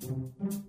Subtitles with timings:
[0.00, 0.63] thank you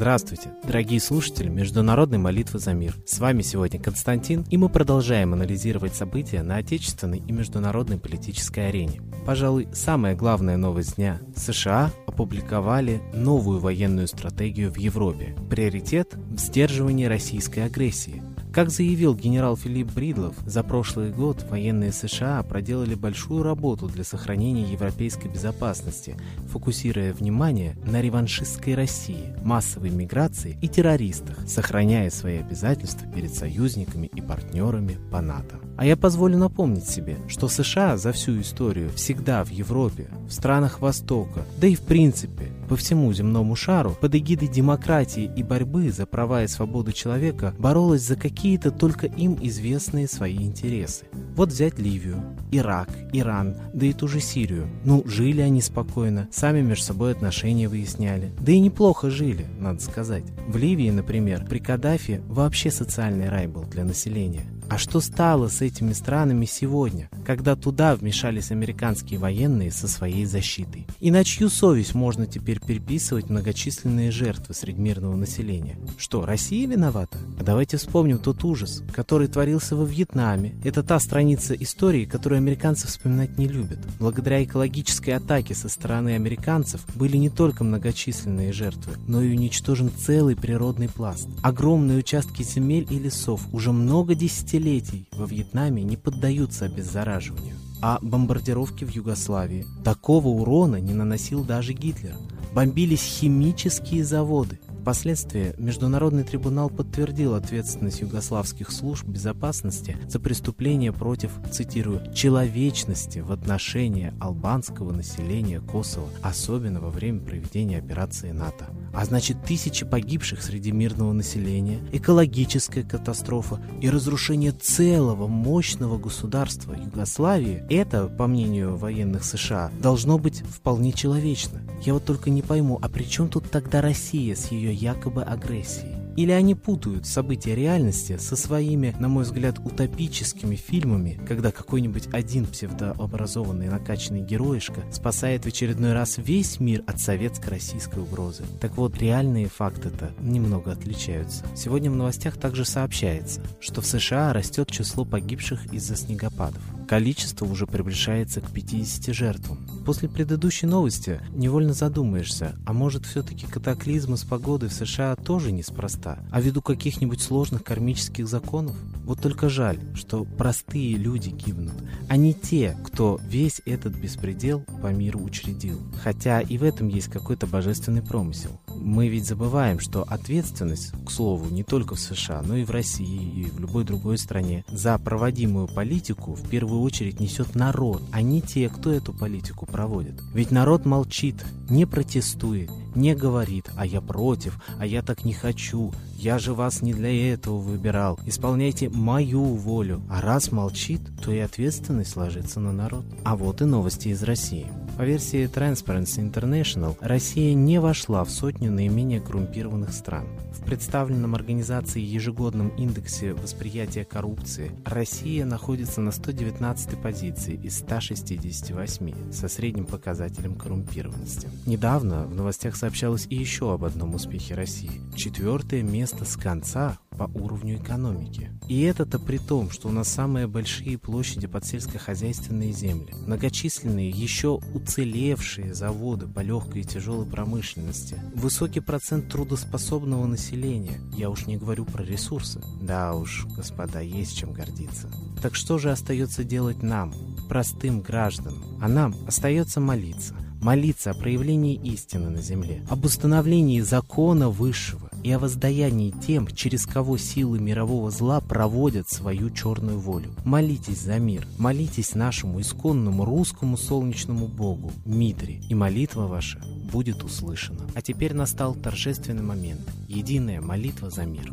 [0.00, 2.96] Здравствуйте, дорогие слушатели Международной молитвы за мир.
[3.04, 9.02] С вами сегодня Константин, и мы продолжаем анализировать события на отечественной и международной политической арене.
[9.26, 15.36] Пожалуй, самая главная новость дня– США опубликовали новую военную стратегию в Европе.
[15.50, 18.22] Приоритет– в сдерживании российской агрессии.
[18.52, 24.64] Как заявил генерал Филипп Бридлов, за прошлый год военные США проделали большую работу для сохранения
[24.64, 26.16] европейской безопасности,
[26.48, 34.20] фокусируя внимание на реваншистской России, массовой миграции и террористах, сохраняя свои обязательства перед союзниками и
[34.20, 35.60] партнерами по НАТО.
[35.78, 40.80] А я позволю напомнить себе, что США за всю историю всегда в Европе, в странах
[40.80, 46.06] Востока, да и в принципе по всему земному шару под эгидой демократии и борьбы за
[46.06, 51.06] права и свободу человека боролась за какие-то только им известные свои интересы.
[51.36, 54.68] Вот взять Ливию, Ирак, Иран, да и ту же Сирию.
[54.84, 58.32] Ну, жили они спокойно, сами между собой отношения выясняли.
[58.40, 60.24] Да и неплохо жили, надо сказать.
[60.46, 64.46] В Ливии, например, при Каддафе вообще социальный рай был для населения.
[64.70, 70.86] А что стало с этими странами сегодня, когда туда вмешались американские военные со своей защитой?
[71.00, 75.76] И на чью совесть можно теперь переписывать многочисленные жертвы среди мирного населения?
[75.98, 77.18] Что, Россия виновата?
[77.40, 80.54] А давайте вспомним тот ужас, который творился во Вьетнаме.
[80.62, 83.78] Это та страница истории, которую американцы вспоминать не любят.
[84.00, 90.34] Благодаря экологической атаке со стороны американцев были не только многочисленные жертвы, но и уничтожен целый
[90.34, 91.28] природный пласт.
[91.42, 97.54] Огромные участки земель и лесов уже много десятилетий во Вьетнаме не поддаются обеззараживанию.
[97.80, 102.16] А бомбардировки в Югославии такого урона не наносил даже Гитлер.
[102.52, 112.00] Бомбились химические заводы, Впоследствии Международный трибунал подтвердил ответственность югославских служб безопасности за преступления против, цитирую,
[112.14, 118.68] «человечности в отношении албанского населения Косово, особенно во время проведения операции НАТО».
[118.94, 127.62] А значит, тысячи погибших среди мирного населения, экологическая катастрофа и разрушение целого мощного государства Югославии–
[127.68, 131.60] это, по мнению военных США, должно быть вполне человечно.
[131.84, 135.96] Я вот только не пойму, а при чем тут тогда Россия с ее якобы агрессией?
[136.16, 142.46] Или они путают события реальности со своими, на мой взгляд, утопическими фильмами, когда какой-нибудь один
[142.46, 148.44] псевдообразованный накачанный героишка спасает в очередной раз весь мир от советско-российской угрозы.
[148.60, 151.44] Так вот, реальные факты-то немного отличаются.
[151.56, 156.62] Сегодня в новостях также сообщается, что в США растет число погибших из-за снегопадов.
[156.90, 159.58] Количество уже приближается к 50 жертвам.
[159.86, 166.18] После предыдущей новости невольно задумаешься, а может все-таки катаклизмы с погодой в США тоже неспроста,
[166.32, 168.74] а ввиду каких-нибудь сложных кармических законов?
[169.04, 171.76] Вот только жаль, что простые люди гибнут,
[172.08, 175.80] а не те, кто весь этот беспредел по миру учредил.
[176.02, 178.59] Хотя и в этом есть какой-то божественный промысел.
[178.80, 183.42] Мы ведь забываем, что ответственность, к слову, не только в США, но и в России
[183.42, 188.40] и в любой другой стране за проводимую политику в первую очередь несет народ, а не
[188.40, 190.14] те, кто эту политику проводит.
[190.32, 195.92] Ведь народ молчит, не протестует, не говорит «а я против», «а я так не хочу»,
[196.16, 200.02] «я же вас не для этого выбирал», «исполняйте мою волю».
[200.10, 203.04] А раз молчит, то и ответственность ложится на народ.
[203.24, 204.66] А вот и новости из России.
[205.00, 210.26] По версии Transparency International, Россия не вошла в сотню наименее коррумпированных стран.
[210.52, 219.48] В представленном организацией ежегодном индексе восприятия коррупции Россия находится на 119 позиции из 168 со
[219.48, 221.48] средним показателем коррумпированности.
[221.64, 225.00] Недавно в новостях сообщалось и еще об одном успехе России.
[225.16, 228.50] Четвертое место с конца по уровню экономики.
[228.68, 234.60] И это-то при том, что у нас самые большие площади под сельскохозяйственные земли, многочисленные еще
[234.90, 241.84] уцелевшие заводы по легкой и тяжелой промышленности, высокий процент трудоспособного населения, я уж не говорю
[241.84, 242.60] про ресурсы.
[242.82, 245.08] Да уж, господа, есть чем гордиться.
[245.40, 247.14] Так что же остается делать нам,
[247.48, 248.64] простым гражданам?
[248.82, 250.34] А нам остается молиться.
[250.60, 256.86] Молиться о проявлении истины на земле, об установлении закона высшего, и о воздаянии тем, через
[256.86, 260.30] кого силы мирового зла проводят свою черную волю.
[260.44, 266.60] Молитесь за мир, молитесь нашему исконному русскому солнечному богу, Митре, и молитва ваша
[266.92, 267.80] будет услышана.
[267.94, 271.52] А теперь настал торжественный момент, единая молитва за мир.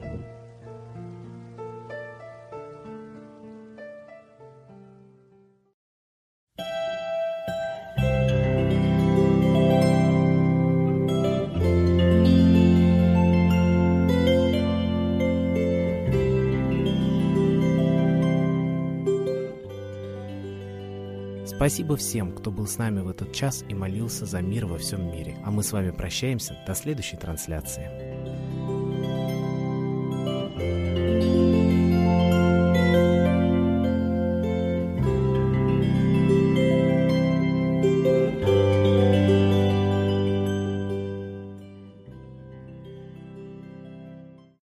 [21.61, 25.11] Спасибо всем, кто был с нами в этот час и молился за мир во всем
[25.11, 25.37] мире.
[25.45, 28.10] А мы с вами прощаемся до следующей трансляции.